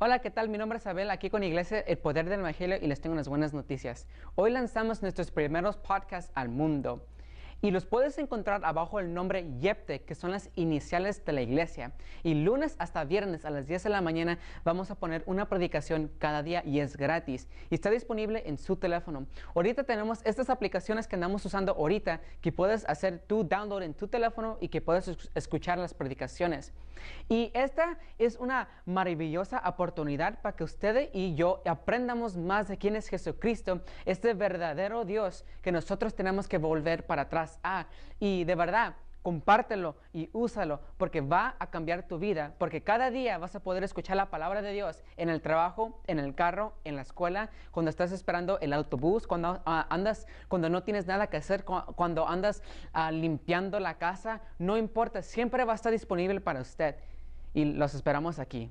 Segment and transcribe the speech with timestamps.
[0.00, 0.48] Hola, ¿qué tal?
[0.48, 3.28] Mi nombre es Abel, aquí con Iglesia El Poder del Evangelio y les tengo unas
[3.28, 4.06] buenas noticias.
[4.36, 7.04] Hoy lanzamos nuestros primeros podcasts al mundo
[7.60, 11.92] y los puedes encontrar abajo el nombre YEPTE, que son las iniciales de la iglesia.
[12.22, 16.10] Y lunes hasta viernes a las 10 de la mañana vamos a poner una predicación
[16.18, 17.48] cada día y es gratis.
[17.70, 19.26] Y está disponible en su teléfono.
[19.54, 24.08] Ahorita tenemos estas aplicaciones que andamos usando ahorita que puedes hacer tu download en tu
[24.08, 26.72] teléfono y que puedes escuchar las predicaciones.
[27.28, 32.96] Y esta es una maravillosa oportunidad para que usted y yo aprendamos más de quién
[32.96, 37.47] es Jesucristo, este verdadero Dios que nosotros tenemos que volver para atrás
[38.18, 43.36] Y de verdad, compártelo y úsalo porque va a cambiar tu vida, porque cada día
[43.38, 46.96] vas a poder escuchar la palabra de Dios en el trabajo, en el carro, en
[46.96, 51.36] la escuela, cuando estás esperando el autobús, cuando ah, andas, cuando no tienes nada que
[51.36, 52.62] hacer, cuando andas
[52.92, 56.96] ah, limpiando la casa, no importa, siempre va a estar disponible para usted
[57.52, 58.70] y los esperamos aquí.